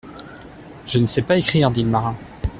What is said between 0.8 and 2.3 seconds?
Je ne sais pas écrire, dit le marin.